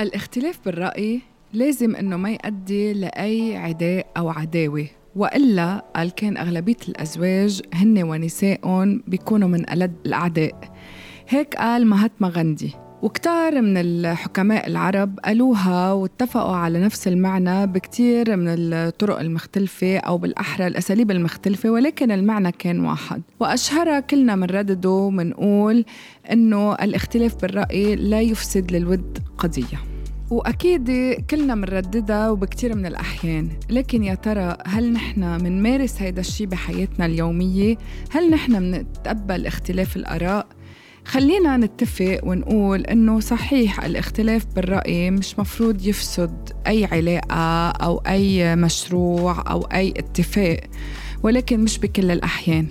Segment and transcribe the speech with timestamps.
[0.00, 1.20] الاختلاف بالرأي
[1.52, 4.86] لازم إنه ما يؤدي لأي عداء أو عداوة
[5.16, 10.54] وإلا قال كان أغلبية الأزواج هن ونسائهم بيكونوا من ألد الأعداء.
[11.28, 12.72] هيك قال مهاتما غاندي.
[13.02, 20.66] وكتار من الحكماء العرب قالوها واتفقوا على نفس المعنى بكتير من الطرق المختلفة أو بالأحرى
[20.66, 23.22] الأساليب المختلفة ولكن المعنى كان واحد.
[23.40, 25.84] وأشهرها كلنا منردده ومنقول
[26.32, 29.87] إنه الاختلاف بالرأي لا يفسد للود قضية.
[30.30, 30.90] وأكيد
[31.30, 37.76] كلنا منرددها وبكتير من الأحيان لكن يا ترى هل نحن منمارس هيدا الشيء بحياتنا اليومية؟
[38.10, 40.46] هل نحن منتقبل اختلاف الآراء؟
[41.04, 49.50] خلينا نتفق ونقول إنه صحيح الاختلاف بالرأي مش مفروض يفسد أي علاقة أو أي مشروع
[49.50, 50.60] أو أي اتفاق
[51.22, 52.66] ولكن مش بكل الأحيان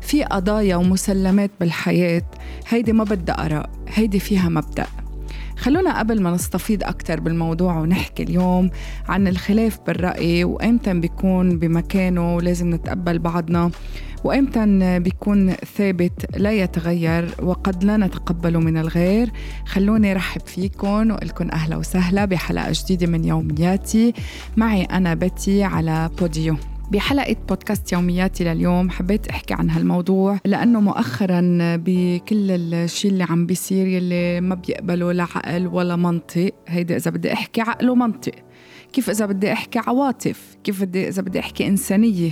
[0.00, 2.22] في قضايا ومسلمات بالحياة
[2.68, 4.86] هيدي ما بدها آراء هيدي فيها مبدأ
[5.56, 8.70] خلونا قبل ما نستفيض أكثر بالموضوع ونحكي اليوم
[9.08, 13.70] عن الخلاف بالرأي وإمتى بيكون بمكانه ولازم نتقبل بعضنا
[14.24, 19.30] وإمتى بيكون ثابت لا يتغير وقد لا نتقبله من الغير.
[19.66, 24.12] خلوني رحب فيكم وإلكم أهلا وسهلا بحلقة جديدة من يومياتي
[24.56, 26.56] معي أنا بتي على بوديو.
[26.90, 31.40] بحلقة بودكاست يومياتي لليوم حبيت أحكي عن هالموضوع لأنه مؤخرا
[31.76, 36.50] بكل الشيء اللي عم بيصير يلي ما بيقبلوا لا عقل ولا منطق.
[36.66, 38.32] هيدا إذا بدي أحكي عقل ومنطق.
[38.92, 42.30] كيف إذا بدي أحكي عواطف؟ كيف بدي إذا بدي أحكي إنسانية؟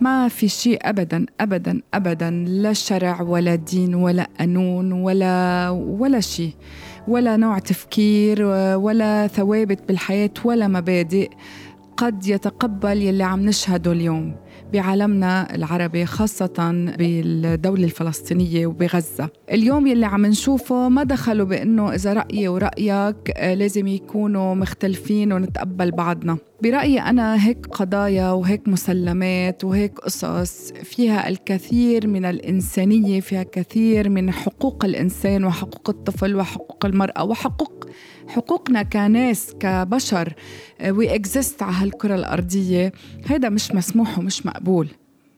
[0.00, 6.52] ما في شيء أبدا أبدا أبدا لا شرع ولا دين ولا قانون ولا ولا شيء
[7.08, 8.42] ولا نوع تفكير
[8.76, 11.30] ولا ثوابت بالحياة ولا مبادئ.
[11.96, 14.36] قد يتقبل يلي عم نشهده اليوم.
[14.72, 19.28] بعالمنا العربي خاصة بالدولة الفلسطينية وبغزة.
[19.50, 25.90] اليوم يلي عم نشوفه ما دخلوا بأنه إذا رأيي ورأيك آه، لازم يكونوا مختلفين ونتقبل
[25.90, 26.36] بعضنا.
[26.62, 34.30] برأيي أنا هيك قضايا وهيك مسلمات وهيك قصص فيها الكثير من الإنسانية فيها كثير من
[34.30, 37.88] حقوق الإنسان وحقوق الطفل وحقوق المرأة وحقوق
[38.28, 40.34] حقوقنا كناس كبشر
[40.88, 42.92] وي آه، اكزيست على هالكرة الأرضية.
[43.26, 44.88] هيدا مش مسموح ومش مقبول.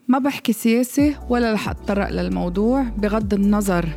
[0.09, 3.89] ما بحكي سياسة ولا رح أتطرق للموضوع بغض النظر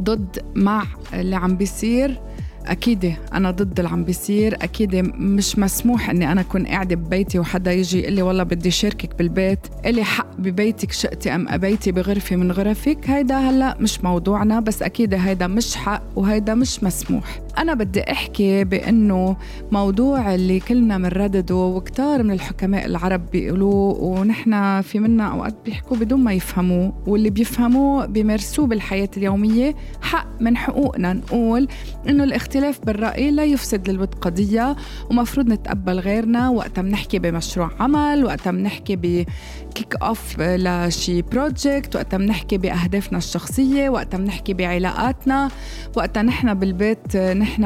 [0.00, 0.84] ضد مع
[1.14, 2.20] اللي عم بيصير.
[2.66, 4.54] أكيد أنا ضد اللي عم بيصير.
[4.54, 9.18] أكيد مش مسموح إني أنا أكون قاعدة ببيتي وحدا يجي يقول لي والله بدي شاركك
[9.18, 9.58] بالبيت.
[9.86, 12.98] إلي حق ببيتك شئتي أم أبيتي بغرفة من غرفك.
[13.10, 17.40] هيدا هلأ مش موضوعنا بس أكيد هيدا مش حق وهيدا مش مسموح.
[17.58, 19.36] أنا بدي أحكي بأنه
[19.72, 26.24] موضوع اللي كلنا منردده وكتار من الحكماء العرب بيقولوه ونحن في منا أوقات بيحكوا بدون
[26.24, 31.12] ما يفهموه واللي بيفهموه بيمارسوه بالحياة اليومية حق من حقوقنا.
[31.12, 31.68] نقول
[32.08, 34.76] إنه الاختلاف بالرأي لا يفسد للود قضية
[35.10, 36.48] ومفروض نتقبل غيرنا.
[36.48, 44.18] وقتها بنحكي بمشروع عمل وقتها بنحكي بكيك أوف لشي بروجكت وقتها بنحكي بأهدافنا الشخصية وقتها
[44.18, 45.48] بنحكي بعلاقاتنا.
[45.96, 47.64] وقتها نحن بالبيت نحن نحن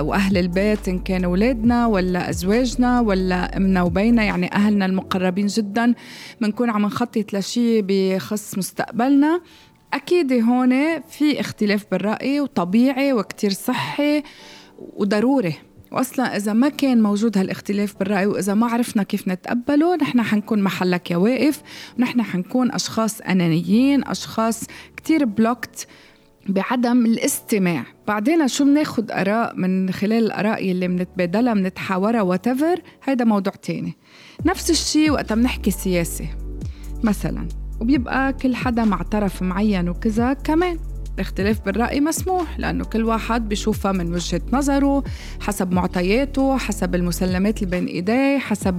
[0.00, 5.94] وأهل البيت إن كان اولادنا ولا أزواجنا ولا أمنا وبينا يعني أهلنا المقربين جدا
[6.40, 9.40] بنكون عم نخطط لشيء بخص مستقبلنا.
[9.94, 14.22] أكيد هون في اختلاف بالرأي وطبيعي وكتير صحي
[14.78, 15.54] وضروري.
[15.92, 21.10] واصلا إذا ما كان موجود هالاختلاف بالرأي وإذا ما عرفنا كيف نتقبله نحن حنكون محلك
[21.10, 21.62] يا واقف
[21.98, 24.64] ونحن حنكون أشخاص أنانيين أشخاص
[24.96, 25.86] كتير blocked
[26.48, 27.84] بعدم الاستماع.
[28.06, 33.96] بعدين شو بناخد آراء من خلال الآراء اللي بنتبادلها بنتحاورها whatever هيدا موضوع تاني.
[34.46, 36.28] نفس الشيء وقت بنحكي سياسة
[37.02, 37.48] مثلا.
[37.80, 40.78] وبيبقى كل حدا مع طرف معين وكذا كمان.
[41.18, 45.04] الاختلاف بالرأي مسموح لأنه كل واحد بيشوفها من وجهة نظره
[45.40, 48.78] حسب معطياته حسب المسلمات اللي بين إيديه حسب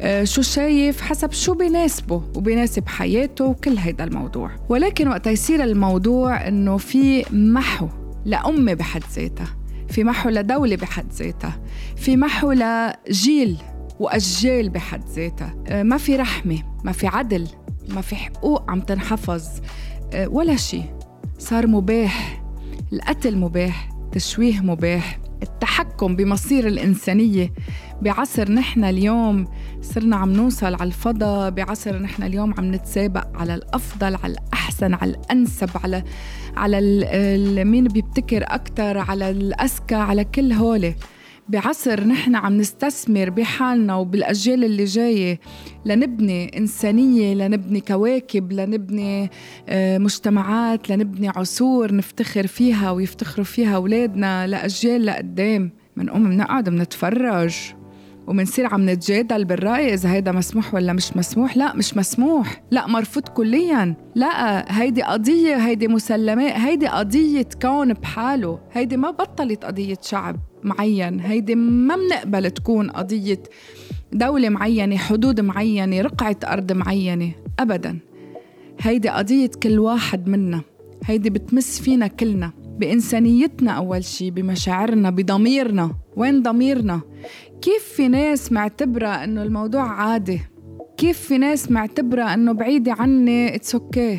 [0.00, 4.50] آه، شو شايف حسب شو بيناسبه وبيناسب حياته وكل هيدا الموضوع.
[4.68, 7.88] ولكن وقت يصير الموضوع إنه في محو
[8.24, 9.56] لأمة بحد ذاتها
[9.88, 11.60] في محو لدولة بحد ذاتها
[11.96, 13.56] في محو لجيل
[14.00, 15.54] وأجيال بحد ذاتها.
[15.68, 17.46] آه، ما في رحمة ما في عدل
[17.88, 19.44] ما في حقوق عم تنحفظ
[20.12, 20.84] آه، ولا شيء.
[21.40, 22.42] صار مباح.
[22.92, 27.52] القتل مباح تشويه مباح التحكم بمصير الإنسانية.
[28.02, 29.48] بعصر نحن اليوم
[29.82, 35.10] صرنا عم نوصل على الفضاء بعصر نحن اليوم عم نتسابق على الأفضل على الأحسن على
[35.10, 36.04] الأنسب على
[36.56, 40.94] على مين بيبتكر أكتر على الأذكى على كل هولي
[41.50, 45.40] بعصر نحن عم نستثمر بحالنا وبالأجيال اللي جاية
[45.84, 49.30] لنبني إنسانية لنبني كواكب لنبني
[49.68, 55.72] آه، مجتمعات لنبني عصور نفتخر فيها ويفتخروا فيها أولادنا لأجيال لقدام.
[55.96, 57.56] منقوم منقعد منتفرج
[58.26, 61.56] ومنصير عم نتجادل بالرأي إذا هيدا مسموح ولا مش مسموح.
[61.56, 62.62] لا مش مسموح.
[62.70, 63.96] لا مرفوض كليا.
[64.14, 68.60] لا هيدي قضية هيدي مسلمات هيدي قضية كون بحاله.
[68.72, 70.49] هيدي ما بطلت قضية شعب.
[70.64, 71.20] معين.
[71.20, 73.42] هيدي ما بنقبل تكون قضية
[74.12, 77.98] دولة معينة حدود معينة رقعة أرض معينة أبدا.
[78.80, 80.62] هيدي قضية كل واحد منا.
[81.04, 85.94] هيدي بتمس فينا كلنا بإنسانيتنا أول شي بمشاعرنا بضميرنا.
[86.16, 87.00] وين ضميرنا؟
[87.62, 90.40] كيف في ناس معتبرة إنه الموضوع عادي؟
[90.96, 94.18] كيف في ناس معتبرة إنه بعيدة عني؟ it's okay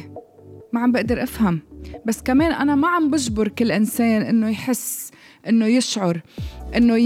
[0.74, 1.60] ما عم بقدر أفهم.
[2.06, 5.12] بس كمان أنا ما عم بجبر كل إنسان إنه يحس
[5.50, 6.22] إنه يشعر
[6.78, 6.98] إنه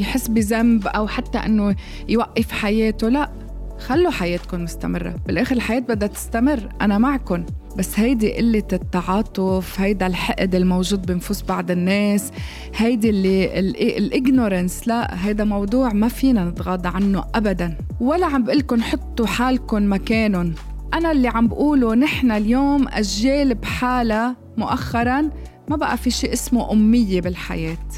[0.00, 1.76] يحس بذنب أو حتى إنه
[2.08, 3.08] يوقف حياته.
[3.08, 3.30] لا
[3.78, 5.14] خلوا حياتكم مستمرة.
[5.26, 6.68] بالآخر الحياة بدها تستمر.
[6.80, 7.44] أنا معكم.
[7.76, 12.32] بس هيدي قلة التعاطف هيدا الحقد الموجود بنفوس بعض الناس
[12.76, 13.58] هيدي اللي
[13.98, 17.78] الاجنورنس لا هيدا موضوع ما فينا نتغاضى عنه أبدا.
[18.00, 20.54] ولا عم بقلكن حطوا حالكم مكانهم
[20.94, 25.30] أنا اللي عم بقوله نحن اليوم أجيال بحالة مؤخرا
[25.68, 27.88] ما بقى في شيء اسمه أمية بالحياة.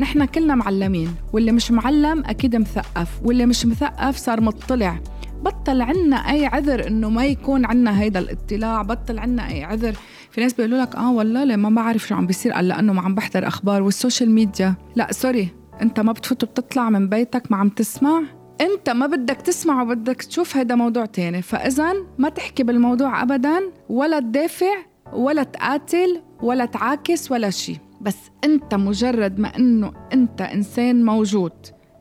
[0.00, 5.00] نحن كلنا معلمين واللي مش معلم أكيد مثقف واللي مش مثقف صار مطلع.
[5.42, 9.94] بطل عنا أي عذر إنه ما يكون عنا هيدا الاطلاع بطل عنا أي عذر.
[10.30, 13.02] في ناس بيقولوا لك آه والله لا ما بعرف شو عم بيصير؟ قال لأنه ما
[13.02, 14.74] عم بحضر أخبار وال social media.
[14.96, 15.48] لا sorry.
[15.82, 18.22] أنت ما بتفوت بتطلع من بيتك ما عم تسمع؟
[18.60, 21.42] أنت ما بدك تسمع وبدك تشوف هيدا موضوع تاني.
[21.42, 24.74] فاذا ما تحكي بالموضوع ابدا ولا تدافع
[25.12, 31.52] ولا تقاتل ولا تعاكس ولا شيء بس انت مجرد ما انه انت انسان موجود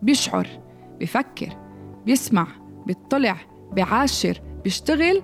[0.01, 0.47] بيشعر
[0.99, 1.57] بفكر
[2.05, 2.47] بيسمع
[2.85, 3.37] بيطلع
[3.73, 5.21] بيعاشر بيشتغل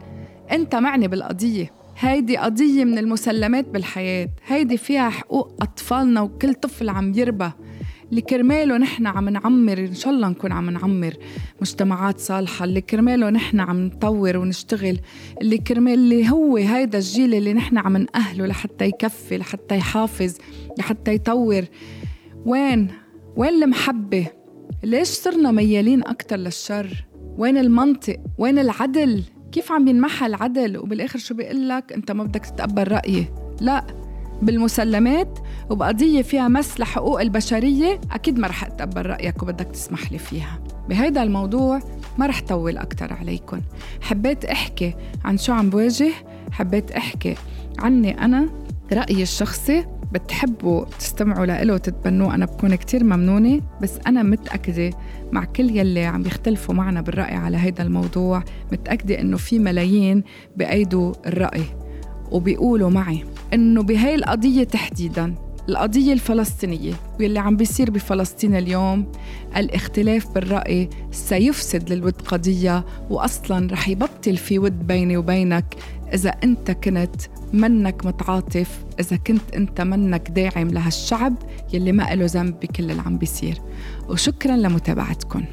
[0.52, 1.72] انت معني بالقضية.
[2.00, 4.30] هيدي قضية من المسلمات بالحياة.
[4.48, 7.52] هيدي فيها حقوق أطفالنا وكل طفل عم يربى.
[8.10, 11.14] اللي كرماله نحن عم نعمر إن شاء الله نكون عم نعمر
[11.62, 15.00] مجتمعات صالحة اللي كرماله نحن عم نطور ونشتغل
[15.42, 20.36] اللي كرمال اللي هو هيدا الجيل اللي نحن عم نأهله لحتى يكفي لحتى يحافظ
[20.78, 21.66] لحتى يطور.
[22.46, 22.88] وين؟
[23.38, 24.28] وين المحبة؟
[24.84, 27.06] ليش صرنا ميالين أكتر للشر؟
[27.38, 32.46] وين المنطق؟ وين العدل؟ كيف عم ينمحى العدل وبالآخر شو بيقول لك أنت ما بدك
[32.46, 33.26] تتقبل رأيي.
[33.62, 34.03] لا.
[34.42, 35.40] بالمسلمات
[35.70, 40.60] وبقضية فيها مس لحقوق البشرية أكيد ما رح أتقبل رايك وبدك تسمح لي فيها.
[40.90, 41.80] بهيدا الموضوع
[42.18, 43.62] ما رح طول أكتر عليكم
[44.02, 44.96] حبيت أحكي
[45.26, 46.12] عن شو عم بواجه
[46.52, 47.36] حبيت أحكي
[47.80, 48.50] عني أنا
[48.94, 54.90] رأيي الشخصي بتحبوا تستمعوا له وتتبنوه أنا بكون كتير ممنونة بس أنا متأكدة
[55.32, 60.24] مع كل يلي عم يختلفوا معنا بالرأي على هيدا الموضوع متأكدة إنه في ملايين
[60.58, 61.64] بأيدوا الرأي.
[62.34, 65.36] وبيقولوا معي إنه بهاي القضية تحديداً
[65.70, 69.12] القضية الفلسطينية واللي عم بيصير بفلسطين اليوم
[69.58, 75.76] الاختلاف بالرأي سيفسد للود قضية وأصلا رح يبطل في ود بيني وبينك
[76.14, 77.16] إذا أنت كنت
[77.54, 81.34] منك متعاطف إذا كنت أنت منك داعم لهالشعب
[81.74, 83.62] يلي ما له ذنب بكل اللي عم بيصير.
[84.10, 85.44] وشكرا لمتابعتكم